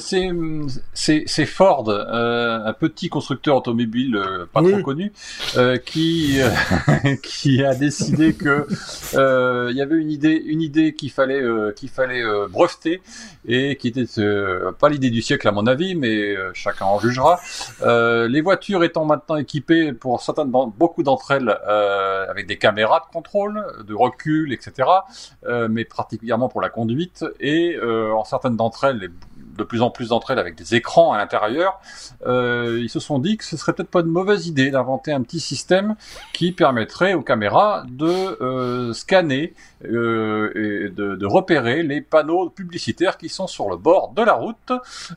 c'est 0.04 1.46
Ford, 1.46 1.90
un 1.90 2.74
petit 2.74 3.10
constructeur 3.10 3.58
automobile 3.58 4.22
pas 4.54 4.62
trop 4.62 4.82
connu, 4.82 5.12
qui, 5.86 6.38
qui 7.24 7.64
a 7.64 7.76
décidé 7.76 8.34
que 8.34 8.68
il 9.72 9.76
y 9.76 9.82
avait 9.82 9.98
une 9.98 10.12
idée, 10.12 10.42
une 10.46 10.62
idée 10.62 10.94
qu'il 10.94 11.12
fallait, 11.12 11.44
qu'il 11.76 11.90
fallait 11.90 12.24
breveter 12.50 13.02
et 13.48 13.76
qui 13.78 13.88
était 13.88 14.06
pas 14.72 14.90
l'idée 14.90 15.10
du 15.10 15.22
siècle 15.22 15.48
à 15.48 15.52
mon 15.52 15.68
avis, 15.68 15.96
mais 15.96 16.36
euh, 16.36 16.52
chacun 16.54 16.86
en 16.86 17.00
jugera. 17.00 17.40
Euh, 17.82 18.28
les 18.28 18.42
voitures 18.42 18.84
étant 18.84 19.06
maintenant 19.06 19.36
équipées 19.36 19.94
pour 19.94 20.22
certaines, 20.22 20.50
beaucoup 20.50 21.04
d'entre 21.04 21.32
elles 21.32 21.58
euh, 21.68 22.30
avec 22.30 22.48
des 22.48 22.58
caméras 22.58 23.06
de 23.08 23.14
contrôle, 23.14 23.66
de 23.86 23.94
recul, 23.94 24.54
etc., 24.54 24.90
mais 25.70 25.86
particulièrement 25.86 26.50
pour 26.50 26.62
la 26.62 26.70
conduite, 26.70 27.26
et 27.40 27.78
en 27.82 28.24
certaines 28.24 28.56
d'entre 28.56 28.86
elles, 28.86 29.10
de 29.56 29.64
plus 29.64 29.82
en 29.82 29.90
plus 29.90 30.10
d'entre 30.10 30.32
elles 30.32 30.40
avec 30.40 30.56
des 30.56 30.76
écrans 30.76 31.14
à 31.14 31.18
l'intérieur, 31.18 31.80
euh, 32.26 32.80
ils 32.82 32.90
se 32.90 33.00
sont 33.00 33.20
dit 33.20 33.38
que 33.38 33.44
ce 33.44 33.58
serait 33.58 33.74
peut-être 33.74 33.90
pas 33.90 34.02
une 34.02 34.08
mauvaise 34.08 34.48
idée 34.48 34.72
d'inventer 34.72 35.12
un 35.12 35.22
petit 35.22 35.40
système 35.40 35.96
qui 36.34 36.52
permettrait 36.52 37.14
aux 37.14 37.22
caméras 37.22 37.86
de 37.90 38.42
euh, 38.42 38.94
scanner 38.94 39.54
euh, 39.84 40.52
et 40.56 40.90
de, 40.90 41.16
de, 41.16 41.26
repérer 41.26 41.84
les 41.84 42.02
panneaux 42.02 42.50
publicitaires 42.50 43.18
qui 43.18 43.30
sont 43.30 43.48
sur 43.48 43.70
le 43.70 43.78
bord 43.78 44.14
de 44.16 44.22
la 44.22 44.34
route 44.34 44.72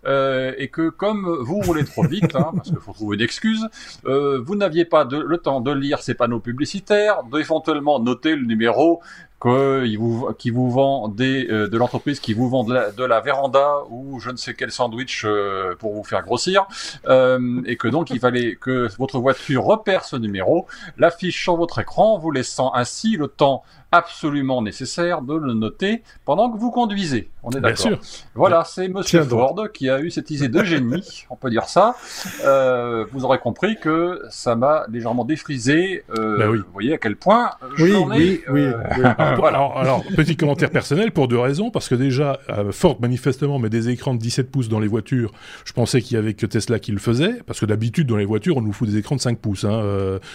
euh, 0.07 0.53
et 0.59 0.69
que 0.69 0.89
comme 0.89 1.27
vous 1.43 1.61
roulez 1.61 1.85
trop 1.85 2.03
vite, 2.03 2.35
hein, 2.35 2.53
parce 2.55 2.69
qu'il 2.69 2.79
faut 2.79 2.93
trouver 2.93 3.17
une 3.17 3.23
excuse, 3.23 3.69
euh, 4.07 4.41
vous 4.45 4.57
n'aviez 4.57 4.85
pas 4.85 5.05
de, 5.05 5.17
le 5.17 5.39
temps 5.39 5.61
de 5.61 5.73
lire 5.73 6.01
ces 6.01 6.15
panneaux 6.15 6.41
publicitaires, 6.41 7.23
d'éventuellement 7.25 8.01
noter 8.01 8.35
le 8.35 8.47
numéro 8.47 9.01
que 9.41 9.97
vous, 9.97 10.33
qui 10.37 10.51
vous 10.51 10.71
vend 10.71 11.09
des, 11.09 11.47
euh, 11.49 11.69
de 11.69 11.79
l'entreprise 11.79 12.19
qui 12.19 12.35
vous 12.35 12.49
vend 12.49 12.65
de 12.65 12.75
la, 12.75 12.91
de 12.91 13.05
la, 13.05 13.21
véranda 13.21 13.83
ou 13.89 14.19
je 14.21 14.31
ne 14.31 14.37
sais 14.37 14.55
quel 14.55 14.73
sandwich 14.73 15.25
euh, 15.25 15.75
pour 15.77 15.95
vous 15.95 16.03
faire 16.03 16.23
grossir, 16.25 16.67
euh, 17.07 17.63
et 17.65 17.77
que 17.77 17.89
donc 17.89 18.11
il 18.11 18.19
fallait 18.19 18.57
que 18.57 18.89
votre 18.99 19.19
voiture 19.19 19.65
repère 19.65 20.05
ce 20.05 20.17
numéro, 20.17 20.67
l'affiche 20.97 21.41
sur 21.41 21.57
votre 21.57 21.79
écran, 21.79 22.19
vous 22.19 22.31
laissant 22.31 22.75
ainsi 22.75 23.17
le 23.17 23.29
temps 23.29 23.63
absolument 23.91 24.63
nécessaire 24.63 25.23
de 25.23 25.35
le 25.35 25.55
noter 25.55 26.03
pendant 26.25 26.51
que 26.51 26.59
vous 26.59 26.71
conduisez. 26.71 27.31
On 27.43 27.51
est 27.51 27.61
d'accord. 27.61 27.99
Voilà, 28.35 28.65
c'est 28.65 28.89
Monsieur 28.89 29.23
Ford 29.23 29.57
qui 29.73 29.89
a 29.89 30.01
eu 30.01 30.11
cette 30.11 30.31
idée 30.31 30.49
de 30.49 30.63
génie, 30.65 31.25
on 31.31 31.37
peut 31.37 31.51
dire 31.51 31.65
ça. 31.65 31.97
Euh, 32.45 33.07
vous 33.13 33.25
aurez 33.25 33.39
compris 33.39 33.77
que 33.81 34.21
ça 34.31 34.57
m'a 34.57 34.85
légèrement 34.91 35.25
défrisé. 35.25 36.05
Euh, 36.19 36.39
ben 36.39 36.51
oui. 36.51 36.59
Vous 36.59 36.73
voyez 36.73 36.93
à 36.95 36.99
quel 36.99 37.17
point 37.17 37.51
oui, 37.79 37.93
oui, 37.95 38.41
oui, 38.51 38.61
euh, 38.61 38.75
alors, 39.19 39.79
alors, 39.79 40.05
petit 40.17 40.37
commentaire 40.37 40.71
personnel 40.71 41.13
pour 41.13 41.29
deux 41.29 41.39
raisons. 41.39 41.71
Parce 41.71 41.89
que 41.89 41.95
déjà, 41.95 42.41
euh, 42.51 42.73
Ford 42.73 42.99
manifestement 43.01 43.59
met 43.59 43.71
des 43.71 43.89
écrans 43.89 44.15
de 44.15 44.19
17 44.21 44.51
pouces 44.51 44.69
dans 44.69 44.81
les 44.81 44.89
voitures. 44.89 45.33
Je 45.65 45.73
pensais 45.73 46.03
qu'il 46.03 46.17
y 46.17 46.19
avait 46.19 46.35
que 46.35 46.47
Tesla 46.47 46.79
qui 46.79 46.93
le 46.93 46.99
faisait. 46.99 47.41
Parce 47.47 47.61
que 47.61 47.67
d'habitude, 47.67 48.07
dans 48.09 48.17
les 48.17 48.27
voitures, 48.27 48.59
on 48.59 48.63
nous 48.63 48.73
fout 48.73 48.89
des 48.89 48.99
écrans 48.99 49.17
de 49.17 49.21
5 49.21 49.39
pouces. 49.39 49.65
Hein, 49.65 49.81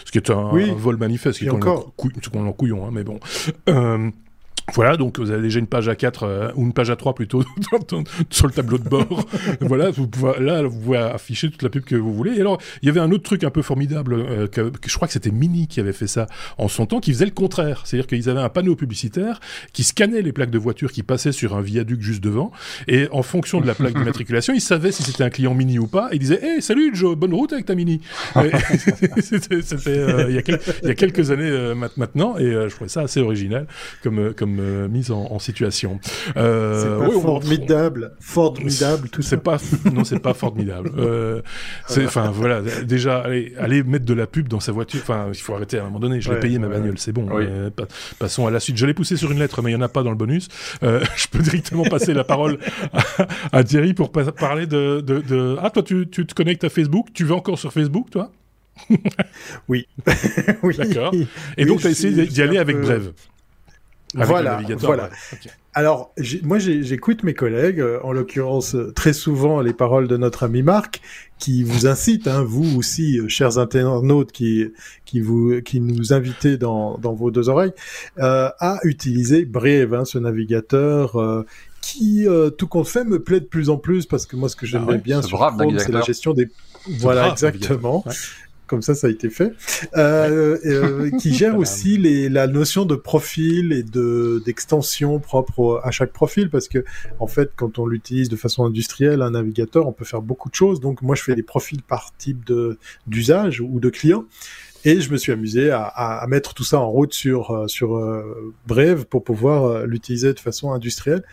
ce 0.06 0.12
qui 0.12 0.18
est 0.18 0.30
un, 0.32 0.50
vol 0.76 0.98
manifeste. 0.98 1.36
Ce 1.36 1.40
qui 1.44 1.46
est 1.46 1.52
encore. 1.52 1.94
en 2.36 2.52
couillon, 2.54 2.88
hein, 2.88 2.90
mais 2.92 3.04
bon. 3.04 3.20
Euh, 3.68 4.12
voilà, 4.72 4.96
donc 4.96 5.20
vous 5.20 5.32
avez 5.32 5.42
déjà 5.42 5.60
une 5.60 5.68
page 5.68 5.90
à 5.90 5.96
4 5.96 6.24
euh, 6.24 6.52
ou 6.56 6.64
une 6.64 6.74
page 6.74 6.90
à 6.90 6.96
3 6.96 7.16
plutôt 7.16 7.44
sur 8.30 8.48
le 8.48 8.54
tableau 8.54 8.78
de 8.78 8.88
bord. 8.88 9.28
voilà, 9.62 9.92
vous 9.92 10.08
pouvez, 10.08 10.40
là 10.40 10.64
vous 10.64 10.80
pouvez 10.80 10.98
afficher 10.98 11.50
toute 11.50 11.64
la 11.64 11.70
pub 11.70 11.84
que 11.84 11.96
vous 11.96 12.14
voulez. 12.14 12.38
Et 12.38 12.42
alors, 12.42 12.60
il 12.82 12.86
y 12.86 12.90
avait 12.90 13.02
un 13.02 13.12
autre 13.12 13.24
truc 13.24 13.44
un 13.44 13.50
peu 13.50 13.62
formidable 13.62 14.14
euh, 14.14 14.48
que, 14.48 14.72
je 14.86 14.96
crois 14.96 15.08
que 15.08 15.14
c'était 15.14 15.32
Mini 15.32 15.68
qui 15.68 15.82
avait 15.82 15.94
fait 15.94 16.08
ça 16.08 16.28
en 16.58 16.70
son 16.70 16.86
temps, 16.86 17.02
qui 17.02 17.12
faisait 17.12 17.26
le 17.26 17.32
contraire. 17.32 17.84
C'est-à-dire 17.86 18.08
qu'ils 18.08 18.30
avaient 18.30 18.40
un 18.40 18.50
panneau 18.50 18.76
publicitaire 18.76 19.42
qui 19.74 19.84
scannait 19.84 20.22
les 20.22 20.32
plaques 20.32 20.52
de 20.52 20.58
voitures 20.58 20.94
qui 20.94 21.04
passaient 21.04 21.34
sur 21.34 21.56
un 21.56 21.62
viaduc 21.62 22.02
juste 22.02 22.24
devant, 22.24 22.52
et 22.88 23.08
en 23.12 23.22
fonction 23.22 23.60
de 23.60 23.68
la 23.68 23.76
plaque 23.76 23.96
d'immatriculation, 23.96 24.54
ils 24.54 24.62
savaient 24.62 24.94
si 24.94 25.04
c'était 25.04 25.24
un 25.24 25.30
client 25.30 25.54
Mini 25.54 25.78
ou 25.78 25.88
pas. 25.88 26.10
Et 26.12 26.16
ils 26.16 26.20
disaient 26.20 26.40
"Hey, 26.42 26.62
salut 26.62 26.92
Joe, 26.96 27.18
bonne 27.18 27.34
route 27.34 27.52
avec 27.52 27.66
ta 27.66 27.76
Mini." 27.76 28.00
c'était 29.20 29.90
euh, 29.90 30.30
il, 30.30 30.36
y 30.88 30.92
a 30.92 30.96
quelques 30.96 31.32
années 31.32 31.74
maintenant, 31.98 32.38
et 32.38 32.46
je 32.46 32.70
trouvais 32.70 32.90
ça 32.90 33.02
assez 33.02 33.20
original 33.20 33.68
comme 34.02 34.34
comme 34.34 34.53
me 34.54 34.88
mise 34.88 35.12
en, 35.12 35.40
situation. 35.40 36.00
Euh, 36.38 37.12
formidable, 37.20 38.16
formidable, 38.20 39.10
tout 39.10 39.22
c'est 39.22 39.38
pas, 39.38 39.58
non, 39.92 40.04
c'est 40.04 40.20
pas 40.20 40.34
formidable. 40.34 40.92
Euh, 41.04 41.42
c'est, 41.88 42.06
enfin, 42.06 42.32
voilà, 42.32 42.62
déjà, 42.62 43.20
allez, 43.20 43.54
allez 43.60 43.84
mettre 43.84 44.06
de 44.06 44.14
la 44.14 44.26
pub 44.26 44.48
dans 44.48 44.60
sa 44.60 44.72
voiture. 44.72 45.02
Enfin, 45.02 45.28
il 45.34 45.40
faut 45.40 45.54
arrêter 45.54 45.78
à 45.78 45.82
un 45.82 45.86
moment 45.86 46.00
donné. 46.00 46.22
Je 46.22 46.32
l'ai 46.32 46.40
payé 46.40 46.60
ma 46.60 46.68
bagnole, 46.68 46.98
c'est 46.98 47.12
bon. 47.12 47.28
Euh, 47.32 47.70
passons 48.20 48.48
à 48.48 48.52
la 48.52 48.60
suite. 48.60 48.78
Je 48.78 48.86
l'ai 48.86 48.94
poussé 48.94 49.18
sur 49.18 49.32
une 49.32 49.40
lettre, 49.40 49.62
mais 49.62 49.72
il 49.72 49.74
y 49.74 49.78
en 49.78 49.82
a 49.82 49.90
pas 49.90 50.04
dans 50.04 50.12
le 50.12 50.16
bonus. 50.16 50.48
Euh, 50.84 51.04
je 51.18 51.28
peux 51.28 51.40
directement 51.40 51.84
passer 51.84 52.14
la 52.14 52.24
parole 52.24 52.60
à, 53.52 53.64
Thierry 53.64 53.94
pour 53.94 54.12
parler 54.12 54.68
de, 54.68 55.02
de, 55.02 55.20
de... 55.20 55.58
ah, 55.62 55.70
toi, 55.70 55.84
tu, 55.84 56.08
tu 56.10 56.26
te 56.26 56.34
connectes 56.34 56.64
à 56.64 56.70
Facebook. 56.70 57.08
Tu 57.14 57.26
vas 57.26 57.36
encore 57.36 57.60
sur 57.60 57.74
Facebook, 57.74 58.10
toi? 58.10 58.32
oui. 59.68 59.88
oui. 60.64 60.76
D'accord. 60.78 61.14
Et 61.58 61.66
donc, 61.66 61.82
tu 61.82 61.88
as 61.88 61.92
essayé 61.92 62.26
d'y 62.26 62.42
aller 62.42 62.58
avec 62.58 62.80
Brève. 62.80 63.12
Voilà, 64.14 64.62
voilà. 64.80 65.10
Alors, 65.76 66.14
moi, 66.44 66.60
j'écoute 66.60 67.24
mes 67.24 67.34
collègues, 67.34 67.80
euh, 67.80 68.00
en 68.04 68.12
l'occurrence 68.12 68.76
euh, 68.76 68.92
très 68.94 69.14
souvent 69.14 69.60
les 69.60 69.74
paroles 69.74 70.08
de 70.08 70.18
notre 70.18 70.44
ami 70.44 70.62
Marc, 70.62 71.02
qui 71.40 71.64
vous 71.64 71.88
incite, 71.88 72.28
hein, 72.28 72.44
vous 72.44 72.78
aussi, 72.78 73.18
euh, 73.18 73.28
chers 73.28 73.58
internautes, 73.58 74.32
qui 74.32 74.68
qui 75.06 75.20
vous 75.20 75.62
qui 75.62 75.80
nous 75.80 76.14
invitez 76.14 76.58
dans, 76.58 77.00
dans 77.00 77.14
vos 77.14 77.32
deux 77.32 77.50
oreilles, 77.50 77.74
à 78.18 78.78
utiliser 78.84 79.46
Brave, 79.46 79.94
hein, 79.96 80.06
ce 80.06 80.20
navigateur 80.20 81.46
qui, 81.82 82.28
tout 82.58 82.68
compte 82.68 82.88
fait, 82.88 83.04
me 83.04 83.22
plaît 83.22 83.40
de 83.40 83.46
plus 83.46 83.70
en 83.70 83.78
plus 83.78 84.06
parce 84.06 84.26
que 84.26 84.36
moi, 84.36 84.50
ce 84.50 84.56
que 84.56 84.66
j'aimerais 84.66 84.96
ah 84.96 85.04
bien 85.04 85.22
sur 85.22 85.40
Chrome, 85.40 85.80
c'est 85.80 85.92
la 85.92 86.02
gestion 86.02 86.34
des 86.34 86.50
voilà, 87.00 87.30
exactement 87.30 88.04
comme 88.68 88.82
ça, 88.82 88.96
ça 88.96 89.08
a 89.08 89.10
été 89.10 89.30
fait, 89.30 89.54
euh, 89.96 90.58
euh, 90.66 91.12
qui 91.20 91.34
gère 91.36 91.58
aussi 91.58 91.98
les, 91.98 92.30
la 92.30 92.48
notion 92.48 92.86
de 92.86 92.96
profil 92.96 93.74
et 93.74 93.84
de 93.84 94.42
d'extension 94.46 95.20
propre 95.20 95.82
à 95.84 95.92
chaque 95.92 96.12
profil, 96.12 96.50
parce 96.50 96.68
que 96.68 96.84
en 97.20 97.28
fait, 97.28 97.52
quand 97.56 97.80
on 97.80 97.86
l'utilise 97.86 98.30
de 98.30 98.36
façon 98.36 98.66
industrielle, 98.66 99.22
un 99.22 99.32
navigateur, 99.32 99.88
on 99.88 99.92
peut 99.92 100.06
faire 100.06 100.22
beaucoup 100.22 100.50
de 100.50 100.56
choses. 100.56 100.80
Donc, 100.80 101.02
moi, 101.02 101.16
je 101.16 101.24
fais 101.24 101.36
des 101.36 101.44
profils 101.44 101.82
par 101.82 102.16
type 102.18 102.46
de 102.46 102.78
d'usage 103.08 103.62
ou 103.62 103.80
de 103.80 103.90
client. 103.90 104.26
Et 104.86 105.00
je 105.00 105.12
me 105.12 105.18
suis 105.18 105.32
amusé 105.32 105.72
à, 105.72 105.84
à, 105.84 106.28
mettre 106.28 106.54
tout 106.54 106.66
ça 106.66 106.78
en 106.78 106.90
route 106.90 107.14
sur 107.14 107.52
euh, 107.52 107.68
sur 107.68 107.96
euh, 107.96 108.54
Brave 108.68 109.06
pour 109.06 109.24
pouvoir 109.24 109.86
l'utiliser 109.86 110.34
de 110.34 110.40
façon 110.40 110.74
industrielle 110.74 111.24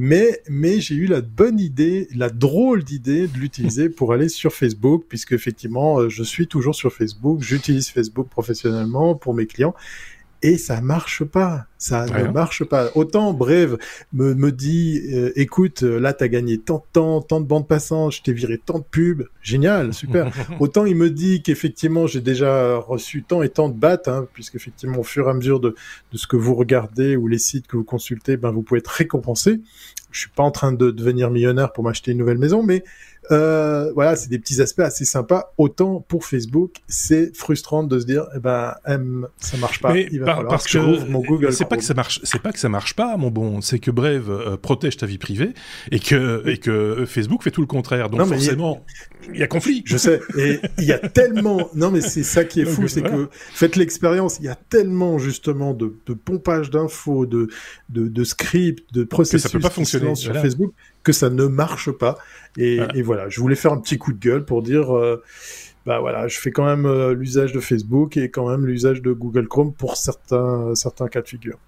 mais 0.00 0.40
mais 0.48 0.80
j'ai 0.80 0.94
eu 0.94 1.06
la 1.06 1.20
bonne 1.20 1.58
idée, 1.58 2.06
la 2.14 2.30
drôle 2.30 2.84
d'idée 2.84 3.26
de 3.26 3.36
l'utiliser 3.36 3.88
pour 3.96 4.12
aller 4.12 4.28
sur 4.28 4.54
Facebook, 4.54 5.04
puisque 5.08 5.32
effectivement, 5.32 5.98
euh, 5.98 6.08
je 6.08 6.22
suis 6.22 6.46
toujours 6.46 6.76
sur 6.76 6.92
Facebook, 6.92 7.42
j'utilise 7.42 7.88
Facebook 7.88 8.28
professionnellement 8.28 9.16
pour 9.16 9.34
mes 9.34 9.46
clients, 9.46 9.74
et 10.42 10.58
ça 10.58 10.80
marche 10.80 11.24
pas. 11.24 11.66
Ça 11.78 12.06
ne 12.06 12.28
marche 12.32 12.64
pas. 12.64 12.90
Autant 12.96 13.32
Brave 13.32 13.78
me, 14.12 14.34
me 14.34 14.50
dit, 14.50 15.00
euh, 15.12 15.30
écoute, 15.36 15.84
euh, 15.84 16.00
là 16.00 16.12
t'as 16.12 16.26
gagné 16.26 16.58
tant 16.58 16.78
de 16.78 16.82
temps, 16.92 17.20
tant 17.20 17.40
de 17.40 17.46
bandes 17.46 17.68
passantes, 17.68 18.12
je 18.12 18.22
t'ai 18.22 18.32
viré 18.32 18.58
tant 18.58 18.80
de 18.80 18.84
pubs, 18.84 19.28
génial, 19.42 19.94
super. 19.94 20.32
Autant 20.60 20.86
il 20.86 20.96
me 20.96 21.08
dit 21.08 21.40
qu'effectivement 21.42 22.08
j'ai 22.08 22.20
déjà 22.20 22.76
reçu 22.76 23.22
tant 23.22 23.42
et 23.42 23.48
tant 23.48 23.68
de 23.68 23.78
battes, 23.78 24.08
hein, 24.08 24.26
puisqu'effectivement 24.32 24.98
au 24.98 25.04
fur 25.04 25.28
et 25.28 25.30
à 25.30 25.34
mesure 25.34 25.60
de, 25.60 25.76
de 26.12 26.18
ce 26.18 26.26
que 26.26 26.36
vous 26.36 26.54
regardez 26.54 27.14
ou 27.14 27.28
les 27.28 27.38
sites 27.38 27.68
que 27.68 27.76
vous 27.76 27.84
consultez, 27.84 28.36
ben 28.36 28.50
vous 28.50 28.62
pouvez 28.62 28.78
être 28.78 28.88
récompensé. 28.88 29.60
Je 30.10 30.20
suis 30.20 30.30
pas 30.30 30.42
en 30.42 30.50
train 30.50 30.72
de 30.72 30.90
devenir 30.90 31.30
millionnaire 31.30 31.72
pour 31.72 31.84
m'acheter 31.84 32.12
une 32.12 32.18
nouvelle 32.18 32.38
maison, 32.38 32.62
mais 32.62 32.82
euh, 33.30 33.92
voilà, 33.94 34.16
c'est 34.16 34.28
des 34.28 34.38
petits 34.38 34.60
aspects 34.60 34.80
assez 34.80 35.04
sympas. 35.04 35.52
Autant 35.58 36.04
pour 36.06 36.24
Facebook, 36.24 36.76
c'est 36.86 37.36
frustrant 37.36 37.82
de 37.82 37.98
se 37.98 38.06
dire, 38.06 38.26
eh 38.34 38.38
ben, 38.38 38.74
M, 38.86 39.26
ça 39.38 39.56
marche 39.58 39.80
pas. 39.80 39.96
il 39.96 40.20
va 40.20 40.44
parce 40.48 40.66
que, 40.66 40.78
mon 41.08 41.20
Google. 41.20 41.52
C'est 41.52 41.68
pas 41.68 41.76
que 41.76 41.84
ça 41.84 41.94
marche, 41.94 42.20
c'est 42.22 42.40
pas 42.40 42.52
que 42.52 42.58
ça 42.58 42.68
marche 42.68 42.94
pas, 42.94 43.16
mon 43.16 43.30
bon. 43.30 43.60
C'est 43.60 43.78
que 43.78 43.90
Brave 43.90 44.30
euh, 44.30 44.56
protège 44.56 44.96
ta 44.96 45.06
vie 45.06 45.18
privée 45.18 45.52
et 45.90 45.98
que 45.98 46.42
et 46.46 46.58
que 46.58 47.04
Facebook 47.06 47.42
fait 47.42 47.50
tout 47.50 47.60
le 47.60 47.66
contraire. 47.66 48.08
Donc 48.08 48.26
forcément, 48.26 48.84
il 49.32 49.40
y, 49.40 49.42
a... 49.42 49.46
conflit. 49.46 49.82
Je 49.84 49.96
sais. 49.96 50.20
Et 50.38 50.60
il 50.78 50.84
y 50.84 50.92
a 50.92 50.98
tellement. 50.98 51.68
Non, 51.74 51.90
mais 51.90 52.00
c'est 52.00 52.22
ça 52.22 52.44
qui 52.44 52.60
est 52.60 52.66
fou, 52.66 52.88
c'est 52.88 53.02
que 53.02 53.28
faites 53.32 53.76
l'expérience. 53.76 54.38
Il 54.40 54.46
y 54.46 54.48
a 54.48 54.56
tellement 54.56 55.18
justement 55.18 55.74
de, 55.74 55.96
de 56.06 56.14
pompage 56.14 56.70
d'infos, 56.70 57.26
de, 57.26 57.48
de 57.90 58.08
de 58.08 58.24
scripts, 58.24 58.92
de 58.92 59.04
processus 59.04 59.42
ça 59.42 59.48
peut 59.50 59.60
pas 59.60 59.70
fonctionner 59.70 60.14
sur 60.14 60.34
Facebook 60.34 60.72
que 61.08 61.14
ça 61.14 61.30
ne 61.30 61.46
marche 61.46 61.90
pas. 61.90 62.18
Et 62.58 63.02
voilà. 63.02 63.30
je 63.30 63.40
voulais 63.40 63.56
faire 63.56 63.72
un 63.72 63.80
petit 63.80 63.96
coup 63.96 64.12
de 64.12 64.18
gueule 64.18 64.44
pour 64.44 64.62
dire, 64.62 64.94
euh, 64.94 65.22
bah 65.86 66.00
voilà, 66.00 66.28
je 66.28 66.38
fais 66.38 66.50
quand 66.50 66.66
même 66.66 66.84
euh, 66.84 67.14
l'usage 67.14 67.52
de 67.52 67.60
Facebook 67.60 68.18
et 68.18 68.30
quand 68.30 68.46
même 68.50 68.66
l'usage 68.66 69.00
de 69.00 69.12
Google 69.12 69.48
Chrome 69.48 69.72
pour 69.72 69.96
certains 69.96 70.74
certains 70.74 71.08
cas 71.08 71.22
de 71.22 71.28
figure. 71.28 71.58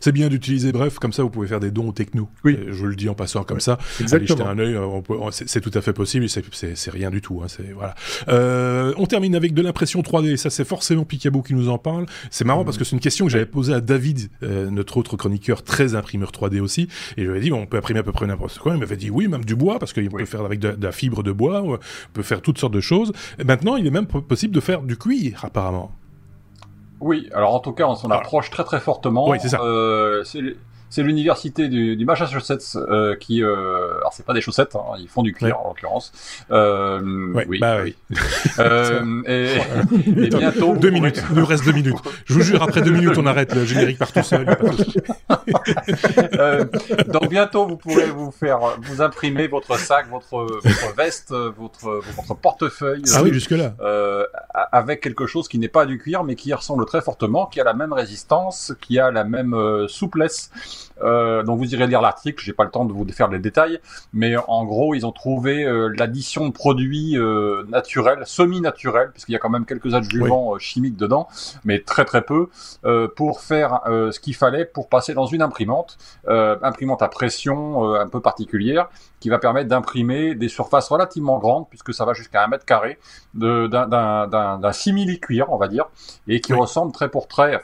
C'est 0.00 0.12
bien 0.12 0.28
d'utiliser 0.28 0.72
Bref, 0.72 0.98
comme 0.98 1.12
ça 1.12 1.22
vous 1.22 1.30
pouvez 1.30 1.46
faire 1.46 1.60
des 1.60 1.70
dons 1.70 1.88
aux 1.88 1.92
techno. 1.92 2.28
Oui. 2.44 2.58
je 2.70 2.86
le 2.86 2.94
dis 2.94 3.08
en 3.08 3.14
passant 3.14 3.44
comme 3.44 3.60
ça. 3.60 3.78
Exactement. 4.00 4.48
Allez 4.48 4.66
jeter 4.66 4.78
un 4.78 4.82
œil, 4.82 5.30
c'est 5.30 5.60
tout 5.60 5.70
à 5.74 5.80
fait 5.80 5.92
possible, 5.92 6.26
c'est 6.28 6.90
rien 6.90 7.10
du 7.10 7.20
tout. 7.20 7.42
Hein, 7.42 7.46
voilà. 7.74 7.94
Euh, 8.28 8.92
on 8.96 9.06
termine 9.06 9.34
avec 9.34 9.54
de 9.54 9.62
l'impression 9.62 10.00
3D, 10.00 10.36
ça 10.36 10.50
c'est 10.50 10.64
forcément 10.64 11.04
Picaboo 11.04 11.42
qui 11.42 11.54
nous 11.54 11.68
en 11.68 11.78
parle. 11.78 12.06
C'est 12.30 12.44
marrant 12.44 12.64
parce 12.64 12.78
que 12.78 12.84
c'est 12.84 12.96
une 12.96 13.00
question 13.00 13.26
que 13.26 13.32
j'avais 13.32 13.46
posée 13.46 13.74
à 13.74 13.80
David, 13.80 14.28
euh, 14.42 14.70
notre 14.70 14.96
autre 14.96 15.16
chroniqueur 15.16 15.62
très 15.62 15.94
imprimeur 15.94 16.30
3D 16.30 16.60
aussi, 16.60 16.88
et 17.16 17.24
je 17.24 17.30
lui 17.30 17.38
ai 17.38 17.40
dit, 17.40 17.50
bon, 17.50 17.62
on 17.62 17.66
peut 17.66 17.76
imprimer 17.76 18.00
à 18.00 18.02
peu 18.02 18.12
près 18.12 18.26
n'importe 18.26 18.58
quoi. 18.58 18.74
Il 18.74 18.80
m'avait 18.80 18.96
dit 18.96 19.10
oui, 19.10 19.28
même 19.28 19.44
du 19.44 19.56
bois, 19.56 19.78
parce 19.78 19.92
qu'il 19.92 20.08
peut 20.10 20.24
faire 20.24 20.44
avec 20.44 20.60
de, 20.60 20.76
la 20.80 20.92
fibre 20.92 21.22
de 21.22 21.32
bois, 21.32 21.62
on 21.62 21.78
peut 22.12 22.22
faire 22.22 22.42
toutes 22.42 22.58
sortes 22.58 22.74
de 22.74 22.80
choses. 22.80 23.12
Et 23.38 23.44
maintenant, 23.44 23.76
il 23.76 23.86
est 23.86 23.90
même 23.90 24.06
possible 24.06 24.54
de 24.54 24.60
faire 24.60 24.82
du 24.82 24.96
cuir, 24.96 25.44
apparemment. 25.44 25.97
Oui, 27.00 27.28
alors 27.32 27.54
en 27.54 27.60
tout 27.60 27.72
cas, 27.72 27.86
on 27.86 27.94
s'en 27.94 28.10
approche 28.10 28.50
très 28.50 28.64
très 28.64 28.80
fortement. 28.80 29.28
Oui, 29.28 29.38
c'est 29.40 29.48
ça. 29.48 29.60
Euh, 29.60 30.24
c'est 30.90 31.02
l'université 31.02 31.68
du, 31.68 31.96
du, 31.96 32.04
Massachusetts 32.04 32.76
euh, 32.76 33.14
qui, 33.16 33.42
euh, 33.42 33.98
alors 33.98 34.12
c'est 34.12 34.24
pas 34.24 34.32
des 34.32 34.40
chaussettes, 34.40 34.74
hein, 34.74 34.96
ils 34.98 35.08
font 35.08 35.22
du 35.22 35.32
cuir 35.32 35.60
en 35.60 35.68
l'occurrence. 35.68 36.12
Euh, 36.50 37.00
oui, 37.46 37.58
bah 37.58 37.78
oui. 37.82 37.94
euh, 38.58 39.22
et, 39.26 39.56
et, 40.06 40.28
bientôt. 40.28 40.76
Deux 40.76 40.90
minutes, 40.90 41.22
il 41.30 41.36
nous 41.36 41.46
reste 41.46 41.64
deux 41.64 41.72
minutes. 41.72 41.98
Je 42.24 42.34
vous 42.34 42.40
jure, 42.40 42.62
après 42.62 42.80
deux 42.80 42.92
minutes, 42.92 43.18
on 43.18 43.26
arrête 43.26 43.54
le 43.54 43.64
générique 43.64 43.98
par 43.98 44.12
tout 44.12 44.22
seul. 44.22 44.46
euh, 46.34 46.64
donc 47.08 47.28
bientôt, 47.28 47.66
vous 47.66 47.76
pourrez 47.76 48.10
vous 48.10 48.30
faire, 48.30 48.58
vous 48.80 49.02
imprimer 49.02 49.46
votre 49.46 49.78
sac, 49.78 50.08
votre, 50.08 50.46
votre 50.46 50.94
veste, 50.96 51.32
votre, 51.32 52.00
votre 52.16 52.34
portefeuille. 52.34 53.02
Ah 53.14 53.22
oui, 53.22 53.32
jusque 53.32 53.50
là. 53.50 53.74
Euh, 53.80 54.24
avec 54.72 55.02
quelque 55.02 55.26
chose 55.26 55.48
qui 55.48 55.58
n'est 55.58 55.68
pas 55.68 55.84
du 55.84 55.98
cuir, 55.98 56.24
mais 56.24 56.34
qui 56.34 56.52
ressemble 56.54 56.86
très 56.86 57.02
fortement, 57.02 57.46
qui 57.46 57.60
a 57.60 57.64
la 57.64 57.74
même 57.74 57.92
résistance, 57.92 58.72
qui 58.80 58.98
a 58.98 59.10
la 59.10 59.24
même 59.24 59.54
souplesse 59.88 60.50
euh, 61.02 61.42
donc 61.42 61.58
vous 61.58 61.74
irez 61.74 61.86
lire 61.86 62.00
l'article, 62.00 62.42
j'ai 62.44 62.52
pas 62.52 62.64
le 62.64 62.70
temps 62.70 62.84
de 62.84 62.92
vous 62.92 63.06
faire 63.12 63.28
les 63.28 63.38
détails, 63.38 63.80
mais 64.12 64.36
en 64.36 64.64
gros 64.64 64.94
ils 64.94 65.06
ont 65.06 65.12
trouvé 65.12 65.64
euh, 65.64 65.92
l'addition 65.96 66.46
de 66.46 66.52
produits 66.52 67.16
euh, 67.16 67.64
naturels, 67.68 68.22
semi-naturels, 68.24 69.10
puisqu'il 69.12 69.32
y 69.32 69.36
a 69.36 69.38
quand 69.38 69.50
même 69.50 69.64
quelques 69.64 69.94
adjuvants 69.94 70.54
euh, 70.54 70.58
chimiques 70.58 70.96
dedans, 70.96 71.28
mais 71.64 71.80
très 71.80 72.04
très 72.04 72.22
peu, 72.22 72.48
pour 73.16 73.40
faire 73.40 73.80
ce 73.86 74.18
qu'il 74.20 74.34
fallait 74.34 74.64
pour 74.64 74.88
passer 74.88 75.14
dans 75.14 75.26
une 75.26 75.42
imprimante, 75.42 75.98
imprimante 76.26 77.02
à 77.02 77.08
pression 77.08 77.94
un 77.94 78.08
peu 78.08 78.20
particulière, 78.20 78.88
qui 79.20 79.28
va 79.28 79.38
permettre 79.38 79.68
d'imprimer 79.68 80.34
des 80.34 80.48
surfaces 80.48 80.88
relativement 80.88 81.38
grandes, 81.38 81.68
puisque 81.68 81.92
ça 81.92 82.04
va 82.04 82.12
jusqu'à 82.12 82.44
un 82.44 82.48
mètre 82.48 82.64
carré, 82.64 82.98
d'un 83.34 84.72
simili 84.72 85.20
cuir, 85.20 85.46
on 85.50 85.56
va 85.56 85.68
dire, 85.68 85.86
et 86.26 86.40
qui 86.40 86.52
ressemble 86.52 86.92
très 86.92 87.08
pour 87.08 87.28
très, 87.28 87.62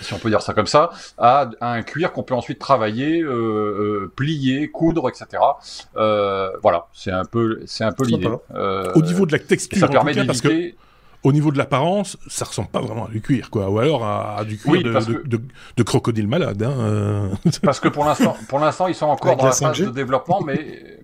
si 0.00 0.14
on 0.14 0.18
peut 0.18 0.30
dire 0.30 0.42
ça 0.42 0.54
comme 0.54 0.66
ça, 0.66 0.90
à, 1.18 1.50
un 1.60 1.82
cuir 1.82 2.12
qu'on 2.12 2.22
peut 2.22 2.34
ensuite 2.34 2.58
travailler, 2.58 3.20
euh, 3.20 3.30
euh, 3.30 4.12
plier, 4.14 4.70
coudre, 4.70 5.08
etc. 5.08 5.42
Euh, 5.96 6.50
voilà, 6.62 6.86
c'est 6.92 7.12
un 7.12 7.24
peu, 7.24 7.60
c'est 7.66 7.84
un 7.84 7.92
peu 7.92 8.04
l'idée. 8.04 8.28
Euh, 8.54 8.92
Au 8.94 9.02
niveau 9.02 9.26
de 9.26 9.32
la 9.32 9.38
texture, 9.38 9.78
ça 9.78 9.88
permet 9.88 10.14
parce 10.26 10.40
que 10.40 10.72
au 11.22 11.32
niveau 11.32 11.52
de 11.52 11.58
l'apparence, 11.58 12.16
ça 12.28 12.46
ressemble 12.46 12.68
pas 12.68 12.80
vraiment 12.80 13.06
à 13.06 13.10
du 13.10 13.20
cuir, 13.20 13.50
quoi, 13.50 13.68
ou 13.68 13.78
alors 13.78 14.04
à, 14.04 14.42
du 14.44 14.56
cuir 14.56 14.82
de, 14.82 15.82
crocodile 15.82 16.26
malade. 16.26 16.62
Hein, 16.62 16.74
euh. 16.78 17.28
parce 17.62 17.80
que 17.80 17.88
pour 17.88 18.04
l'instant, 18.04 18.36
pour 18.48 18.58
l'instant, 18.58 18.86
ils 18.86 18.94
sont 18.94 19.06
encore 19.06 19.36
dans 19.36 19.44
la 19.44 19.52
phase 19.52 19.80
de 19.80 19.90
développement, 19.90 20.40
mais 20.40 21.00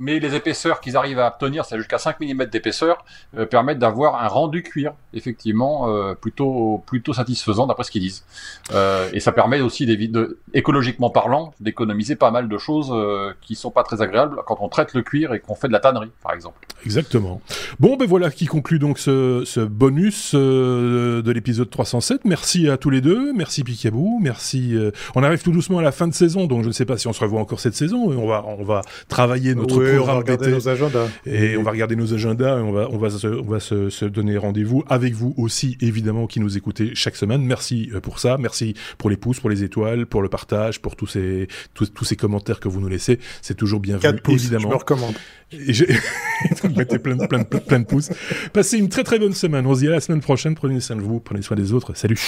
mais 0.00 0.18
les 0.18 0.34
épaisseurs 0.34 0.80
qu'ils 0.80 0.96
arrivent 0.96 1.18
à 1.18 1.28
obtenir, 1.28 1.64
c'est 1.64 1.76
jusqu'à 1.76 1.98
5 1.98 2.18
mm 2.20 2.46
d'épaisseur, 2.46 3.04
euh, 3.36 3.46
permettent 3.46 3.78
d'avoir 3.78 4.22
un 4.22 4.26
rendu 4.26 4.62
cuir, 4.62 4.94
effectivement, 5.12 5.88
euh, 5.88 6.14
plutôt 6.14 6.82
plutôt 6.86 7.12
satisfaisant 7.12 7.66
d'après 7.66 7.84
ce 7.84 7.90
qu'ils 7.90 8.02
disent. 8.02 8.24
Euh, 8.72 9.08
et 9.12 9.20
ça 9.20 9.32
permet 9.32 9.60
aussi, 9.60 9.86
de, 9.86 10.38
écologiquement 10.54 11.10
parlant, 11.10 11.52
d'économiser 11.60 12.16
pas 12.16 12.30
mal 12.30 12.48
de 12.48 12.58
choses 12.58 12.90
euh, 12.92 13.32
qui 13.42 13.54
sont 13.54 13.70
pas 13.70 13.82
très 13.82 14.00
agréables 14.02 14.40
quand 14.46 14.58
on 14.60 14.68
traite 14.68 14.94
le 14.94 15.02
cuir 15.02 15.34
et 15.34 15.40
qu'on 15.40 15.54
fait 15.54 15.68
de 15.68 15.72
la 15.72 15.80
tannerie, 15.80 16.10
par 16.22 16.32
exemple. 16.32 16.66
Exactement. 16.84 17.42
Bon, 17.78 17.96
ben 17.96 18.06
voilà 18.06 18.30
qui 18.30 18.46
conclut 18.46 18.78
donc 18.78 18.98
ce, 18.98 19.42
ce 19.44 19.60
bonus 19.60 20.32
euh, 20.34 21.20
de 21.20 21.30
l'épisode 21.30 21.68
307. 21.68 22.24
Merci 22.24 22.70
à 22.70 22.78
tous 22.78 22.90
les 22.90 23.02
deux, 23.02 23.34
merci 23.34 23.62
Picabou, 23.62 24.18
merci. 24.22 24.74
on 25.14 25.22
arrive 25.22 25.42
tout 25.42 25.52
doucement 25.52 25.78
à 25.78 25.82
la 25.82 25.92
fin 25.92 26.08
de 26.08 26.14
saison, 26.14 26.46
donc 26.46 26.62
je 26.62 26.68
ne 26.68 26.72
sais 26.72 26.86
pas 26.86 26.96
si 26.96 27.06
on 27.06 27.12
se 27.12 27.20
revoit 27.20 27.40
encore 27.40 27.60
cette 27.60 27.74
saison. 27.74 28.10
On 28.10 28.26
va 28.26 28.44
on 28.46 28.64
va 28.64 28.80
travailler 29.08 29.54
notre 29.54 29.82
on 29.98 30.04
va 30.04 30.14
regarder 30.14 30.50
nos 30.50 30.68
agendas. 30.68 31.08
Et 31.26 31.56
on 31.56 31.62
va 31.62 31.70
regarder 31.70 31.96
nos 31.96 32.14
agendas 32.14 32.58
et 32.58 32.62
on 32.62 32.72
va, 32.72 32.88
on 32.90 32.98
va, 32.98 33.10
se, 33.10 33.26
on 33.26 33.50
va 33.50 33.60
se, 33.60 33.90
se 33.90 34.04
donner 34.04 34.36
rendez-vous 34.36 34.84
avec 34.88 35.14
vous 35.14 35.34
aussi, 35.36 35.76
évidemment, 35.80 36.26
qui 36.26 36.40
nous 36.40 36.56
écoutez 36.56 36.94
chaque 36.94 37.16
semaine. 37.16 37.42
Merci 37.44 37.90
pour 38.02 38.18
ça. 38.18 38.36
Merci 38.38 38.74
pour 38.98 39.10
les 39.10 39.16
pouces, 39.16 39.40
pour 39.40 39.50
les 39.50 39.62
étoiles, 39.62 40.06
pour 40.06 40.22
le 40.22 40.28
partage, 40.28 40.80
pour 40.80 40.96
tous 40.96 41.06
ces, 41.06 41.48
tous, 41.74 42.04
ces 42.04 42.16
commentaires 42.16 42.60
que 42.60 42.68
vous 42.68 42.80
nous 42.80 42.88
laissez. 42.88 43.18
C'est 43.42 43.56
toujours 43.56 43.80
bienvenu, 43.80 44.02
4 44.02 44.22
pouces, 44.22 44.42
évidemment. 44.42 44.68
Je 44.68 44.74
me 44.74 44.78
recommande. 44.78 45.14
Et 45.52 45.72
j'ai 45.72 45.86
mettez 46.76 46.98
plein, 46.98 47.16
plein, 47.16 47.42
plein, 47.42 47.60
plein 47.60 47.80
de 47.80 47.86
pouces. 47.86 48.10
Passez 48.52 48.78
une 48.78 48.88
très 48.88 49.04
très 49.04 49.18
bonne 49.18 49.34
semaine. 49.34 49.66
On 49.66 49.74
se 49.74 49.80
dit 49.80 49.88
à 49.88 49.92
la 49.92 50.00
semaine 50.00 50.20
prochaine. 50.20 50.54
Prenez 50.54 50.80
soin 50.80 50.96
de 50.96 51.02
vous, 51.02 51.20
prenez 51.20 51.42
soin 51.42 51.56
des 51.56 51.72
autres. 51.72 51.94
Salut. 51.94 52.18